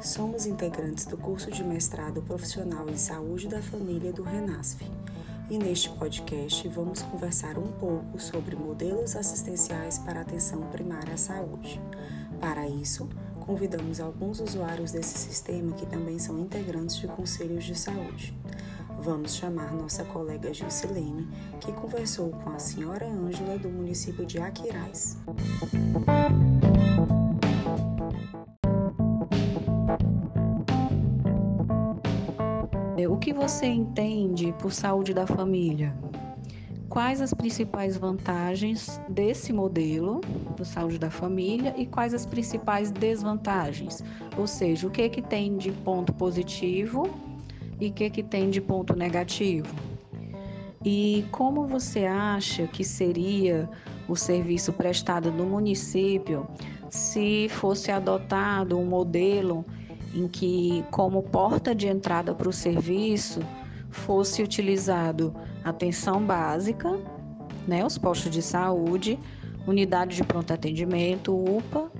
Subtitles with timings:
[0.00, 4.80] Somos integrantes do curso de mestrado profissional em saúde da família do Renasf.
[5.50, 11.80] E neste podcast vamos conversar um pouco sobre modelos assistenciais para atenção primária à saúde.
[12.40, 13.08] Para isso,
[13.40, 18.38] convidamos alguns usuários desse sistema que também são integrantes de conselhos de saúde.
[19.00, 21.28] Vamos chamar nossa colega Gilcilene,
[21.60, 25.16] que conversou com a senhora Ângela do município de Aquiraz.
[33.06, 35.94] O que você entende por saúde da família?
[36.88, 40.20] Quais as principais vantagens desse modelo
[40.56, 44.02] do saúde da família e quais as principais desvantagens?
[44.36, 47.08] Ou seja, o que que tem de ponto positivo
[47.80, 49.72] e o que que tem de ponto negativo?
[50.84, 53.68] E como você acha que seria
[54.08, 56.48] o serviço prestado no município
[56.90, 59.64] se fosse adotado um modelo
[60.14, 63.40] em que, como porta de entrada para o serviço,
[63.90, 66.98] fosse utilizado atenção básica,
[67.66, 69.18] né, os postos de saúde,
[69.66, 71.90] unidade de pronto atendimento, UPA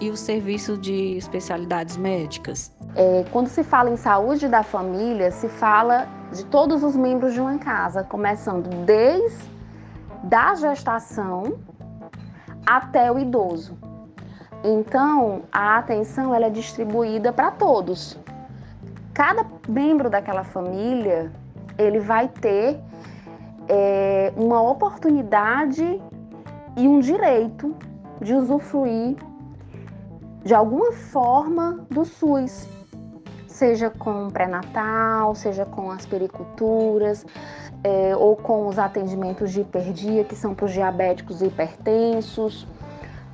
[0.00, 2.72] e o serviço de especialidades médicas.
[2.94, 7.40] É, quando se fala em saúde da família, se fala de todos os membros de
[7.40, 9.56] uma casa, começando desde
[10.24, 11.58] da gestação
[12.64, 13.76] até o idoso.
[14.68, 18.18] Então, a atenção ela é distribuída para todos.
[19.14, 21.30] Cada membro daquela família
[21.78, 22.80] ele vai ter
[23.68, 26.02] é, uma oportunidade
[26.76, 27.76] e um direito
[28.20, 29.16] de usufruir
[30.42, 32.68] de alguma forma do SUS,
[33.46, 37.24] seja com pré-natal, seja com as periculturas,
[37.84, 42.66] é, ou com os atendimentos de hiperdia, que são para os diabéticos e hipertensos,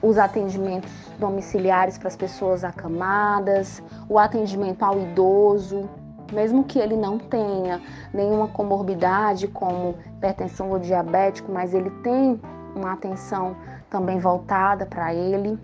[0.02, 5.88] os atendimentos domiciliares para as pessoas acamadas, o atendimento ao idoso,
[6.32, 7.80] mesmo que ele não tenha
[8.12, 12.40] nenhuma comorbidade como hipertensão ou diabético, mas ele tem
[12.74, 13.54] uma atenção
[13.88, 15.58] também voltada para ele.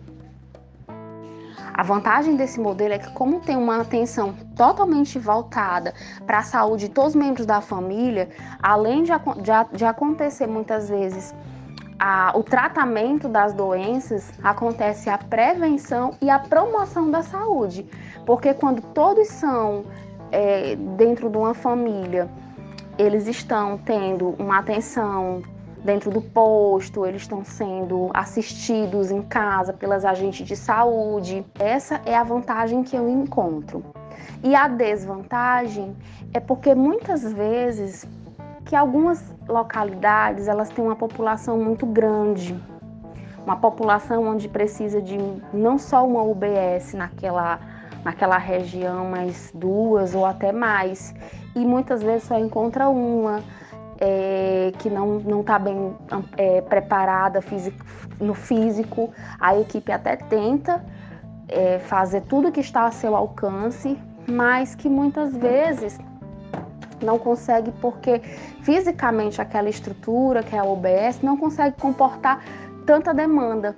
[1.73, 5.95] A vantagem desse modelo é que, como tem uma atenção totalmente voltada
[6.27, 8.29] para a saúde de todos os membros da família,
[8.61, 11.35] além de, de, de acontecer muitas vezes
[11.99, 17.87] a, o tratamento das doenças, acontece a prevenção e a promoção da saúde.
[18.25, 19.85] Porque quando todos são
[20.31, 22.29] é, dentro de uma família,
[22.97, 25.43] eles estão tendo uma atenção
[25.85, 31.45] dentro do posto, eles estão sendo assistidos em casa pelas agentes de saúde.
[31.59, 33.85] Essa é a vantagem que eu encontro.
[34.43, 35.97] E a desvantagem
[36.33, 38.07] é porque muitas vezes
[38.69, 42.55] que algumas localidades elas têm uma população muito grande,
[43.43, 45.17] uma população onde precisa de
[45.55, 47.59] não só uma UBS naquela,
[48.05, 51.15] naquela região, mas duas ou até mais.
[51.57, 53.43] E muitas vezes só encontra uma
[53.99, 55.97] é, que não está bem
[56.37, 57.83] é, preparada físico,
[58.21, 59.11] no físico.
[59.41, 60.85] A equipe até tenta
[61.49, 65.99] é, fazer tudo que está a seu alcance, mas que muitas vezes
[67.05, 68.21] não consegue porque
[68.63, 72.43] fisicamente aquela estrutura que é a OBS não consegue comportar
[72.87, 73.77] tanta demanda.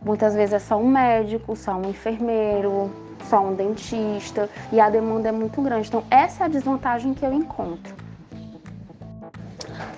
[0.00, 2.90] Muitas vezes é só um médico, só um enfermeiro,
[3.24, 5.88] só um dentista e a demanda é muito grande.
[5.88, 7.94] Então essa é a desvantagem que eu encontro.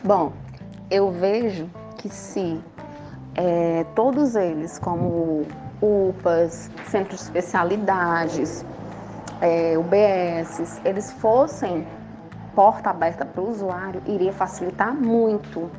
[0.03, 0.33] Bom,
[0.91, 2.61] eu vejo que se
[3.35, 5.47] é, todos eles, como
[5.81, 8.65] UPAs, centros de especialidades,
[9.41, 9.75] é,
[10.85, 11.87] eles fossem
[12.59, 15.71] porta aberta para o usuário iria facilitar muito.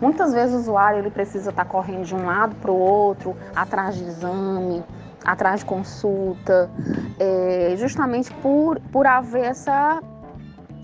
[0.00, 3.96] Muitas vezes o usuário ele precisa estar correndo de um lado para o outro, atrás
[3.96, 4.84] de exame,
[5.24, 6.70] atrás de consulta,
[7.18, 10.00] é, justamente por, por haver essa,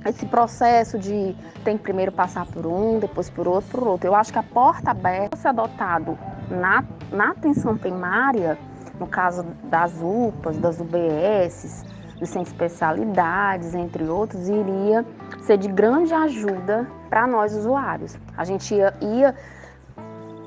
[0.05, 4.09] esse processo de tem que primeiro passar por um, depois por outro, por outro.
[4.09, 6.19] Eu acho que a porta aberta, se adotado
[6.51, 6.83] na,
[7.13, 8.59] na atenção primária,
[8.99, 11.85] no caso das UPAs, das UBSs,
[12.19, 15.05] dos sem especialidades, entre outros, iria
[15.43, 18.17] ser de grande ajuda para nós usuários.
[18.37, 19.35] A gente ia, ia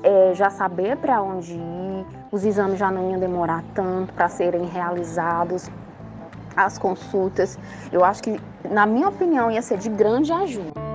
[0.02, 4.66] é, já saber para onde ir, os exames já não iam demorar tanto para serem
[4.66, 5.70] realizados,
[6.56, 7.58] as consultas.
[7.92, 10.89] Eu acho que, na minha opinião, ia ser de grande ajuda.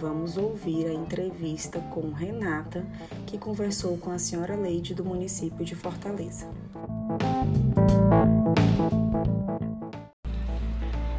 [0.00, 2.86] Vamos ouvir a entrevista com Renata,
[3.26, 6.48] que conversou com a senhora Leide do município de Fortaleza.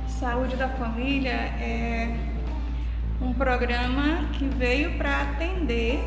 [0.07, 2.15] Saúde da família é
[3.21, 5.99] um programa que veio para atender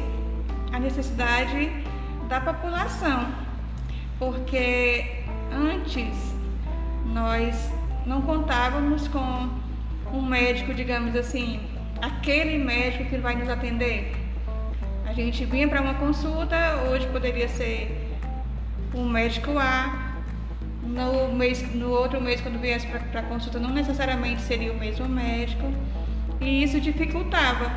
[0.72, 1.70] a necessidade
[2.26, 3.34] da população,
[4.19, 6.16] porque antes
[7.12, 7.54] nós
[8.06, 9.50] não contávamos com
[10.10, 11.60] um médico, digamos assim,
[12.02, 14.12] aquele médico que vai nos atender.
[15.06, 16.56] A gente vinha para uma consulta,
[16.90, 18.10] hoje poderia ser
[18.93, 20.16] um médico A,
[20.82, 25.08] no, mês, no outro mês, quando viesse para a consulta, não necessariamente seria o mesmo
[25.08, 25.72] médico,
[26.40, 27.70] e isso dificultava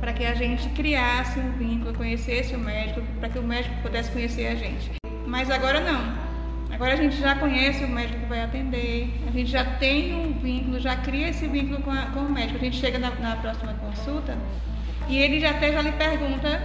[0.00, 4.10] para que a gente criasse um vínculo, conhecesse o médico, para que o médico pudesse
[4.10, 4.90] conhecer a gente.
[5.26, 6.25] Mas agora não.
[6.70, 10.32] Agora a gente já conhece o médico que vai atender, a gente já tem um
[10.32, 12.58] vínculo, já cria esse vínculo com, a, com o médico.
[12.58, 14.36] A gente chega na, na, próxima consulta
[15.08, 16.60] e ele já até já lhe pergunta,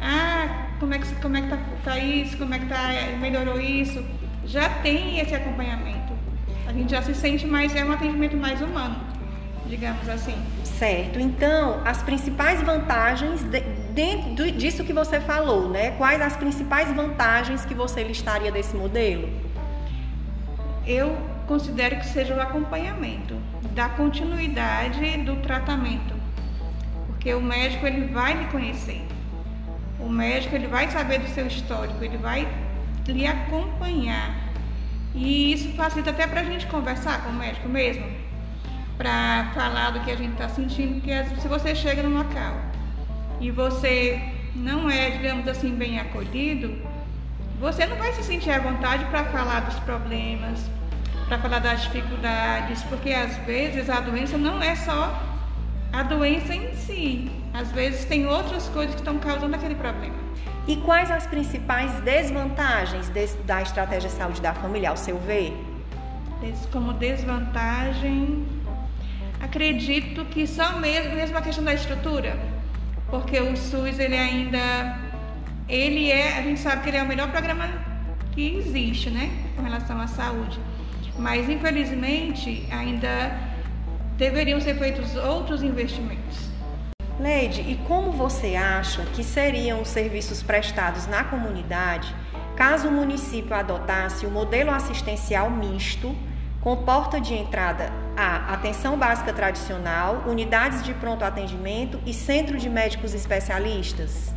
[0.00, 2.90] ah, como é que, como é que tá, tá isso, como é que tá,
[3.20, 4.04] melhorou isso.
[4.44, 6.12] Já tem esse acompanhamento.
[6.66, 8.96] A gente já se sente mais, é um atendimento mais humano,
[9.66, 10.36] digamos assim.
[10.80, 11.20] Certo.
[11.20, 13.60] Então, as principais vantagens de,
[13.92, 15.90] dentro disso que você falou, né?
[15.98, 19.28] Quais as principais vantagens que você listaria desse modelo?
[20.86, 23.36] Eu considero que seja o acompanhamento,
[23.74, 26.14] da continuidade do tratamento,
[27.08, 29.02] porque o médico ele vai lhe conhecer,
[29.98, 32.48] o médico ele vai saber do seu histórico, ele vai
[33.06, 34.34] lhe acompanhar
[35.14, 38.29] e isso facilita até para a gente conversar com o médico mesmo,
[39.00, 42.54] para falar do que a gente está sentindo, porque se você chega no local
[43.40, 44.20] e você
[44.54, 46.76] não é, digamos assim, bem acolhido,
[47.58, 50.60] você não vai se sentir à vontade para falar dos problemas,
[51.28, 55.18] para falar das dificuldades, porque às vezes a doença não é só
[55.94, 60.16] a doença em si, às vezes tem outras coisas que estão causando aquele problema.
[60.68, 65.56] E quais as principais desvantagens desse, da estratégia de saúde da família, ao seu ver?
[66.70, 68.46] Como desvantagem,
[69.40, 72.38] acredito que só mesmo, mesmo a questão da estrutura
[73.10, 74.98] porque o SUS ele ainda
[75.68, 77.68] ele é, a gente sabe que ele é o melhor programa
[78.32, 80.58] que existe, né, com relação à saúde.
[81.18, 83.36] Mas infelizmente ainda
[84.16, 86.50] deveriam ser feitos outros investimentos.
[87.18, 92.14] Leide, e como você acha que seriam os serviços prestados na comunidade
[92.56, 96.14] caso o município adotasse o modelo assistencial misto
[96.60, 97.90] com porta de entrada
[98.20, 104.34] a atenção básica tradicional, unidades de pronto atendimento e centro de médicos especialistas?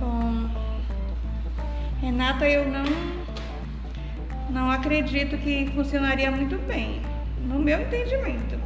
[0.00, 0.48] Bom,
[2.00, 2.84] Renata, eu não
[4.48, 7.02] não acredito que funcionaria muito bem,
[7.42, 8.58] no meu entendimento.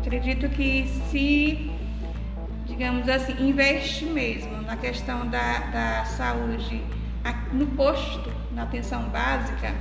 [0.00, 1.70] Acredito que se,
[2.66, 6.82] digamos assim, investe mesmo na questão da, da saúde
[7.52, 9.72] no posto, na atenção básica,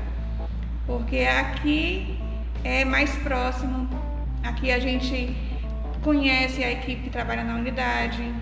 [0.86, 2.19] porque aqui
[2.64, 3.90] é mais próximo,
[4.44, 5.36] aqui a gente
[6.02, 8.34] conhece a equipe que trabalha na unidade,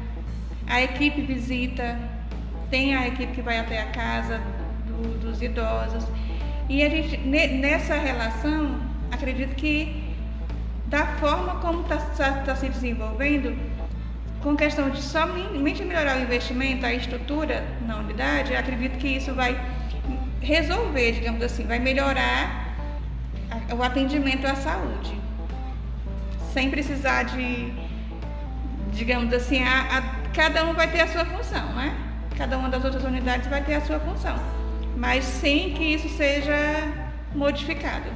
[0.66, 1.98] a equipe visita,
[2.70, 4.42] tem a equipe que vai até a casa
[4.86, 6.06] do, dos idosos.
[6.70, 8.80] E a gente, nessa relação,
[9.12, 10.04] acredito que
[10.88, 13.58] da forma como está tá, tá se desenvolvendo,
[14.42, 19.60] com questão de somente melhorar o investimento, a estrutura na unidade, acredito que isso vai
[20.42, 22.67] resolver, digamos assim, vai melhorar
[23.78, 25.20] o atendimento à saúde,
[26.54, 27.72] sem precisar de,
[28.92, 30.02] digamos assim, a, a,
[30.34, 31.96] cada um vai ter a sua função, né?
[32.38, 34.36] Cada uma das outras unidades vai ter a sua função,
[34.96, 36.54] mas sem que isso seja
[37.34, 38.10] modificado.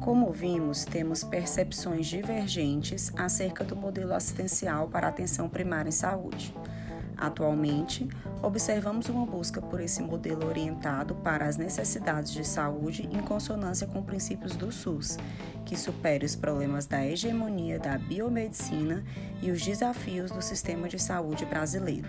[0.00, 6.54] Como vimos, temos percepções divergentes acerca do modelo assistencial para atenção primária em saúde.
[7.16, 8.06] Atualmente,
[8.42, 14.02] observamos uma busca por esse modelo orientado para as necessidades de saúde em consonância com
[14.02, 15.16] princípios do SUS,
[15.64, 19.02] que supere os problemas da hegemonia da biomedicina
[19.42, 22.08] e os desafios do sistema de saúde brasileiro.